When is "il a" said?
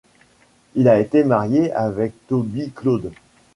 0.73-0.99